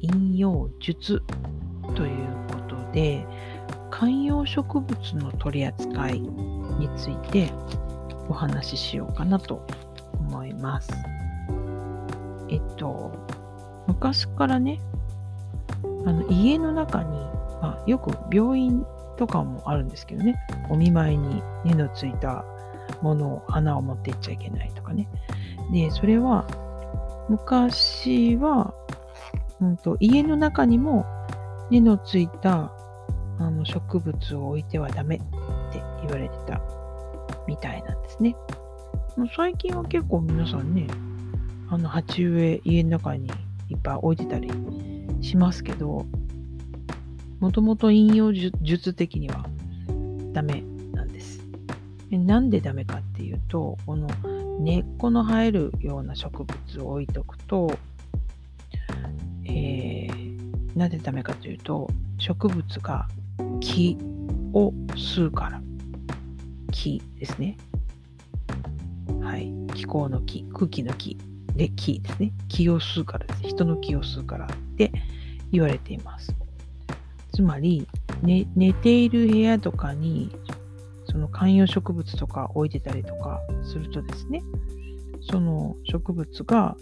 [0.00, 1.22] 引用術
[1.94, 3.26] ということで
[3.90, 7.50] 観葉植物の取り扱いについて
[8.28, 9.66] お話ししようかなと
[10.18, 10.92] 思います。
[12.48, 13.12] えっと
[13.86, 14.80] 昔からね
[16.06, 17.10] あの家の中に、
[17.60, 18.84] まあ、よく病院
[19.16, 20.36] とかもあるんですけどね
[20.70, 22.44] お見舞いに根のついた
[23.02, 25.08] ものを花を持っていっちゃいけないとかね
[25.72, 26.46] でそれは
[27.28, 28.74] 昔は
[29.60, 31.04] うんと、家の中にも
[31.70, 32.72] 根のついた
[33.38, 35.18] あの植物を置いてはダメっ
[35.72, 36.60] て言われてた
[37.46, 38.36] みたいなんですね。
[39.16, 40.86] もう最近は結構皆さんね、
[41.68, 43.30] あの鉢植え家の中に
[43.68, 44.50] いっぱい置いてたり
[45.20, 46.06] しますけど、
[47.40, 49.46] もともと引用術的には
[50.32, 51.40] ダメなんです。
[52.10, 54.08] なんでダメかっていうと、この
[54.60, 57.72] 根っこの生えるような植物を置いとくと、
[60.74, 63.08] なぜダメかというと植物が
[63.60, 63.98] 木
[64.52, 65.62] を吸うから。
[66.72, 67.56] 木ですね。
[69.20, 69.52] はい。
[69.74, 71.18] 気候の木空気の木
[71.54, 72.32] で木ですね。
[72.48, 74.46] 気を吸うからです人の気を吸うから。
[74.46, 74.92] って
[75.52, 76.34] 言われています。
[77.32, 77.86] つまり、
[78.22, 80.30] ね、寝ている部屋とかに
[81.10, 84.42] その観葉植物とか置いてたりとかするとですね
[85.30, 86.76] その植物が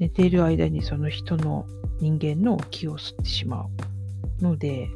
[0.00, 1.66] 寝ている間にその人の
[2.00, 3.66] 人間の気を吸ってしま
[4.40, 4.88] うので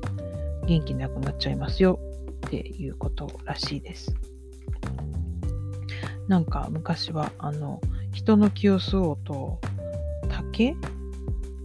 [0.66, 2.00] 元気なくなっちゃいますよ
[2.46, 4.14] っていうことらしいです。
[6.26, 7.82] なんか昔はあの
[8.12, 9.60] 人の気を吸おうと
[10.30, 10.74] 竹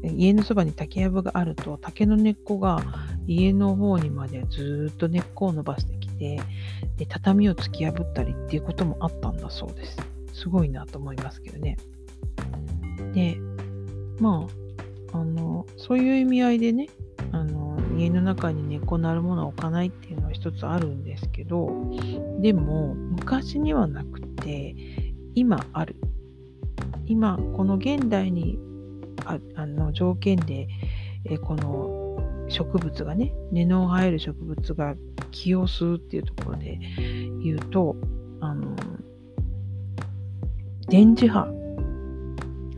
[0.03, 2.83] 家のそばに竹やぶがあると竹の根っこが
[3.25, 6.41] 家の方にまでずっと根っこを伸ばしてきて
[6.97, 9.97] で畳を突き破ったりっていうこともあったんだそうです。
[10.33, 11.77] すごいなと思いますけどね。
[13.13, 13.37] で
[14.19, 14.47] ま
[15.11, 16.87] ああのそういう意味合いでね
[17.31, 21.69] あの家の中に寝っこなるものを置かないっていうのは一つあるんですけど
[22.39, 24.75] でも昔にはなくて
[25.35, 25.95] 今ある。
[27.09, 28.59] 今この現代に
[29.25, 30.67] ああの条件で
[31.25, 34.95] えこの植物がね根の生える植物が
[35.31, 36.79] 気を吸うっていうところで
[37.43, 37.95] 言うと
[38.41, 38.75] あの
[40.87, 41.47] 電磁波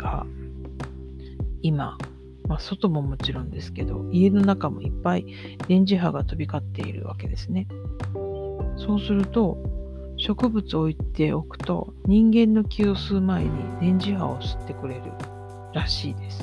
[0.02, 0.26] が
[1.62, 1.98] 今
[2.52, 5.26] まあ、外ももちろんですけど、家の中もいっぱい
[5.70, 7.66] 電磁波が飛び交っているわけですね。
[8.76, 9.58] そうすると、
[10.18, 15.04] 植物を置いておくと、人間の気を吸う前に電磁波を吸ってくれる
[15.74, 16.42] らしいです。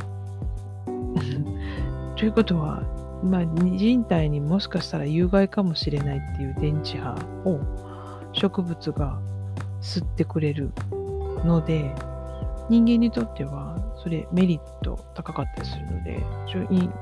[2.17, 2.83] ということは、
[3.23, 7.15] まあ、人体にもしかしたら有害かもしれないっていう電磁波
[7.45, 7.61] を
[8.33, 9.21] 植物が
[9.83, 10.73] 吸ってくれる
[11.45, 11.95] ので、
[12.69, 16.23] 人間にとってはそれメリット高かったりするので、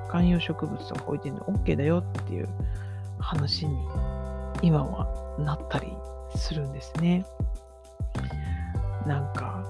[0.08, 2.48] 観葉植物とか置いてるの OK だよっていう
[3.18, 3.76] 話に
[4.62, 5.92] 今はなったり
[6.36, 7.26] するんですね。
[9.06, 9.64] なんか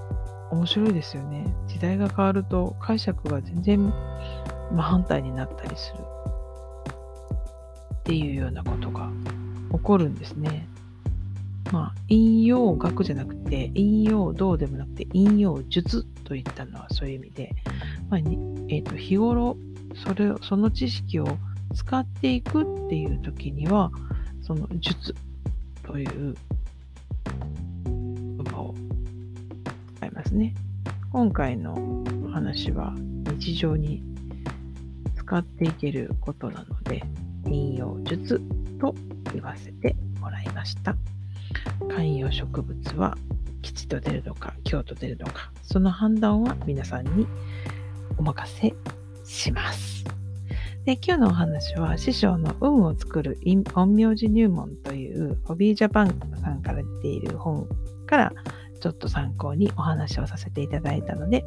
[0.51, 1.45] 面白いですよね。
[1.67, 3.93] 時代が変わると解釈が全然
[4.71, 5.99] 真反対になったりする
[7.95, 9.09] っていうようなことが
[9.71, 10.67] 起こるんですね。
[11.71, 17.55] まあ、引用学じゃなくて、引用道でもなくて、引用術といったのはそういう意味で、
[18.09, 19.57] まあえーと、日頃
[20.05, 21.25] それその知識を
[21.73, 23.91] 使っていくっていう時には、
[24.41, 25.13] その術
[25.83, 26.35] という
[27.85, 28.75] 言葉を
[29.97, 30.53] 使いますね。
[31.11, 32.93] 今回の話は
[33.37, 34.03] 日常に
[35.15, 37.03] 使っていけることなので、
[37.45, 38.41] 引用術
[38.79, 38.95] と
[39.33, 40.95] 言わせてもらいました。
[41.89, 43.17] 観葉植物は
[43.61, 47.27] 吉と出るのか凶と出るのかその判断は皆さんに
[48.17, 48.73] お任せ
[49.23, 50.05] します。
[50.85, 57.67] で今日のお話は師匠の運を作る陰陽師入門というホビージャパンさんから出ている本
[58.05, 58.33] から
[58.79, 61.43] ちょっと参考にお話をさせていただいたので、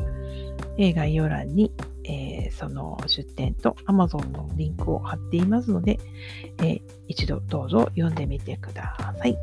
[0.76, 1.72] え概要欄に、
[2.04, 5.98] えー、その出店と Amazon のリンクを貼っていますので、
[6.58, 9.38] えー、一度どうぞ読んでみてください。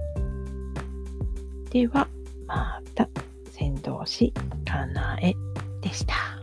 [1.69, 2.07] では、
[2.45, 3.09] また、
[3.51, 4.33] 先導し、
[4.65, 5.33] かなえ
[5.81, 6.36] でした。